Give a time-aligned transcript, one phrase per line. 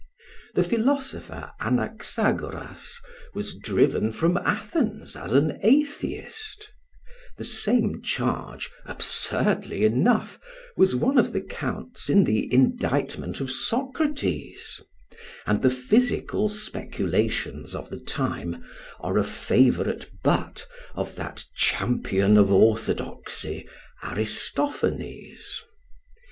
[0.55, 2.99] The philosopher Anaxagoras
[3.35, 6.71] was driven from Athens as an atheist;
[7.37, 10.39] the same charge, absurdly enough,
[10.75, 14.81] was one of the counts in the indictment of Socrates;
[15.45, 18.63] and the physical speculations of the time
[19.01, 20.65] are a favourite butt
[20.95, 23.69] of that champion of orthodoxy,
[24.03, 25.61] Aristophanes.